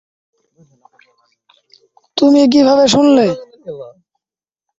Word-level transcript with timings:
তুমি 2.17 2.41
কিভাবে 2.53 2.85
শুনলে? 2.93 3.25